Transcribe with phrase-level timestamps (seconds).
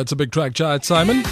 [0.00, 1.22] it's a big track, Chad Simon.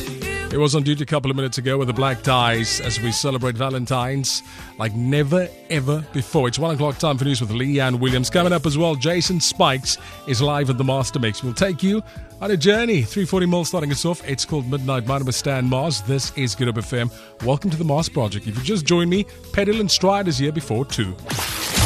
[0.53, 3.13] It was on duty a couple of minutes ago with the black ties as we
[3.13, 4.43] celebrate Valentine's
[4.79, 6.49] like never ever before.
[6.49, 8.31] It's one o'clock time for news with Leanne Williams.
[8.31, 11.43] Coming up as well, Jason Spikes is live at the Master Mix.
[11.43, 12.03] We'll take you
[12.41, 13.03] on a journey.
[13.03, 14.27] 340 mil starting us off.
[14.27, 15.07] It's called Midnight.
[15.07, 16.01] My name is Stan Mars.
[16.03, 17.13] This is Good Hope FM.
[17.45, 18.47] Welcome to the Mars Project.
[18.47, 21.15] If you just joined me, Pedal and Stride is here before two.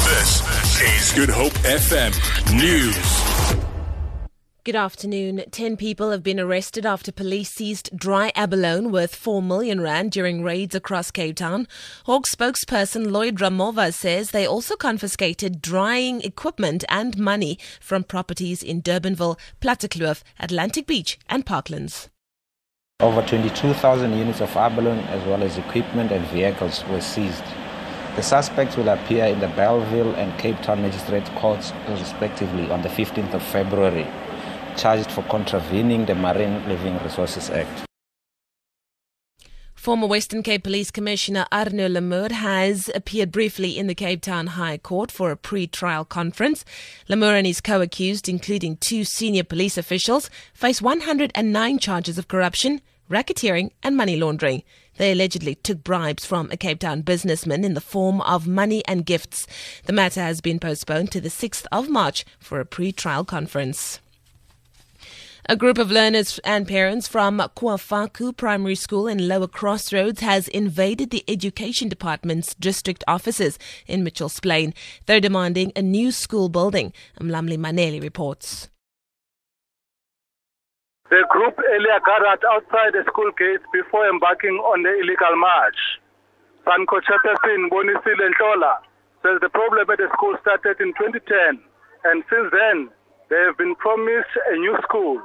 [0.04, 2.12] This is Good Hope FM
[2.56, 3.29] News.
[4.62, 5.42] Good afternoon.
[5.50, 10.42] 10 people have been arrested after police seized dry abalone worth 4 million rand during
[10.42, 11.66] raids across Cape Town.
[12.04, 18.82] Hawk spokesperson Lloyd Ramovha says they also confiscated drying equipment and money from properties in
[18.82, 22.10] Durbanville, Plattekloof, Atlantic Beach and Parklands.
[23.00, 27.44] Over 22,000 units of abalone as well as equipment and vehicles were seized.
[28.14, 32.90] The suspects will appear in the Bellville and Cape Town magistrate courts respectively on the
[32.90, 34.06] 15th of February
[34.80, 37.84] charged for contravening the Marine Living Resources Act.
[39.74, 44.78] Former Western Cape Police Commissioner Arno Lamoer has appeared briefly in the Cape Town High
[44.78, 46.64] Court for a pre-trial conference.
[47.08, 52.80] Lamour and his co-accused, including two senior police officials, face 109 charges of corruption,
[53.10, 54.62] racketeering and money laundering.
[54.96, 59.06] They allegedly took bribes from a Cape Town businessman in the form of money and
[59.06, 59.46] gifts.
[59.86, 64.00] The matter has been postponed to the 6th of March for a pre-trial conference.
[65.48, 71.10] A group of learners and parents from Kuafaku Primary School in Lower Crossroads has invaded
[71.10, 74.74] the Education Department's district offices in Mitchell's Plain.
[75.06, 76.92] They're demanding a new school building.
[77.18, 78.68] Mlamli Maneli reports.
[81.08, 85.98] The group earlier gathered outside the school gates before embarking on the illegal march.
[86.66, 88.76] Sanco Chairperson Bonisile Ntola
[89.22, 91.60] says the problem at the school started in 2010
[92.04, 92.90] and since then
[93.30, 95.22] they have been promised a new school.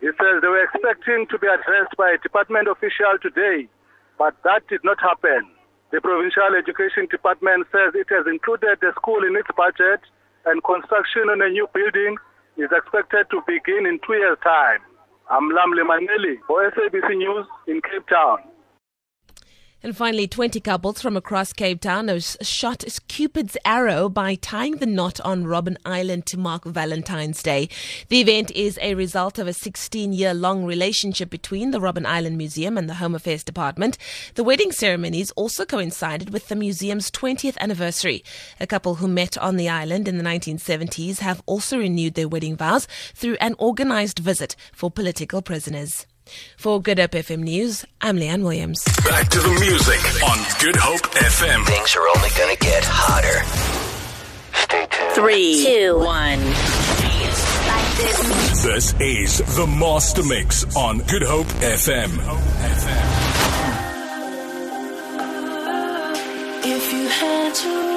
[0.00, 3.66] He says they were expecting to be addressed by a department official today,
[4.20, 5.48] but that did not happen.
[5.90, 10.04] The Provincial Education Department says it has included the school in its budget
[10.44, 12.20] and construction on a new building
[12.60, 14.84] is expected to begin in two years' time.
[15.32, 18.38] I'm Mlamli Maneli for SABC News in Cape Town.
[19.86, 24.84] And finally, 20 couples from across Cape Town have shot Cupid's arrow by tying the
[24.84, 27.68] knot on Robben Island to mark Valentine's Day.
[28.08, 32.36] The event is a result of a 16 year long relationship between the Robben Island
[32.36, 33.96] Museum and the Home Affairs Department.
[34.34, 38.24] The wedding ceremonies also coincided with the museum's 20th anniversary.
[38.58, 42.56] A couple who met on the island in the 1970s have also renewed their wedding
[42.56, 46.06] vows through an organized visit for political prisoners.
[46.56, 48.84] For Good Hope FM News, I'm Leanne Williams.
[49.04, 51.64] Back to the music on Good Hope FM.
[51.66, 53.44] Things are only going to get hotter.
[54.54, 55.12] Stay tuned.
[55.12, 56.40] Three, two, one.
[58.62, 62.10] This is the Master Mix on Good Hope FM.
[66.68, 67.95] If you had to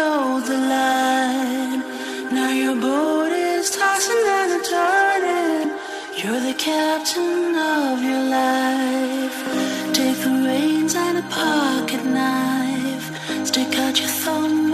[0.00, 1.80] told the line.
[2.36, 5.68] Now your boat is tossing and turning.
[6.20, 9.38] You're the captain of your life.
[9.98, 13.06] Take the reins and a pocket knife.
[13.50, 14.70] Stick out your thumb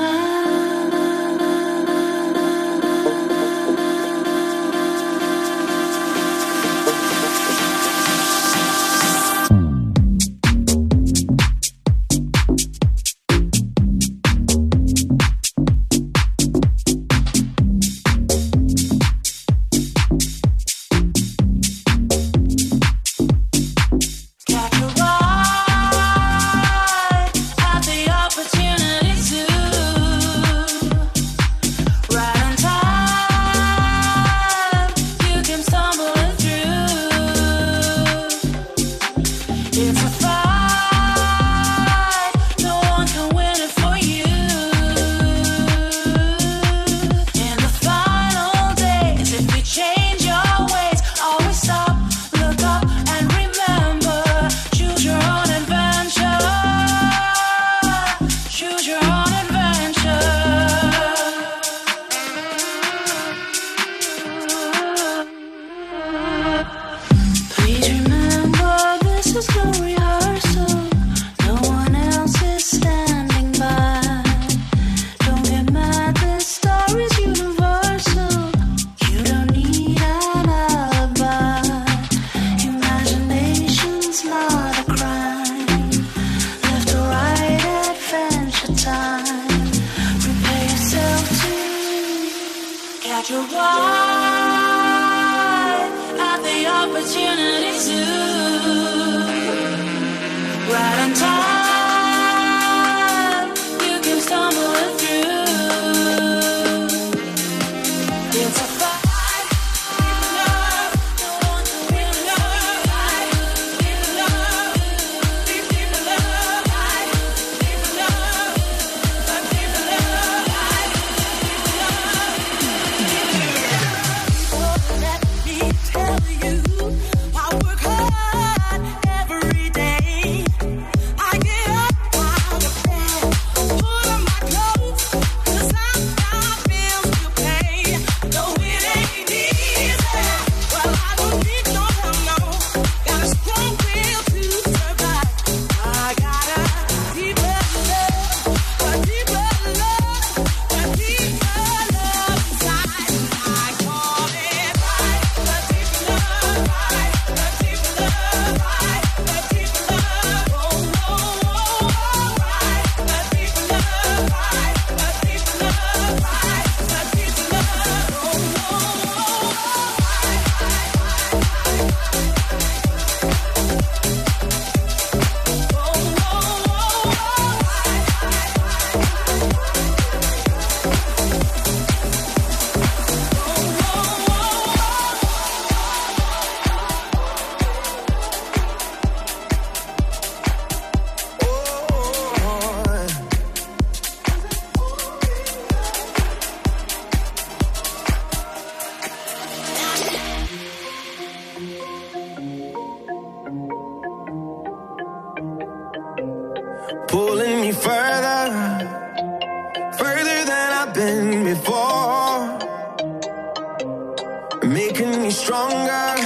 [214.66, 216.16] making me stronger,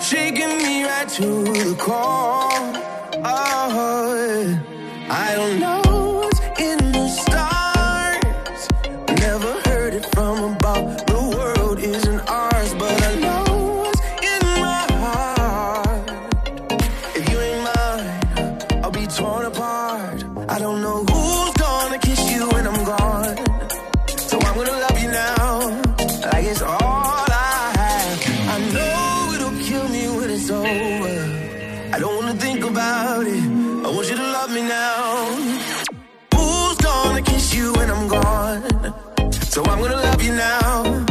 [0.00, 2.48] shaking me right to the core.
[3.24, 4.60] Oh,
[5.10, 5.67] I don't know.
[34.68, 35.24] now.
[36.34, 38.62] Who's gonna kiss you when I'm gone?
[39.32, 41.07] So I'm gonna love you now.